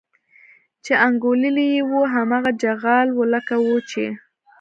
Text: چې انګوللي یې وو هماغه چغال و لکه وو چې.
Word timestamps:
چې 0.83 0.93
انګوللي 1.05 1.65
یې 1.73 1.81
وو 1.89 2.01
هماغه 2.13 2.51
چغال 2.61 3.07
و 3.13 3.19
لکه 3.33 3.55
وو 3.63 3.77
چې. 3.89 4.05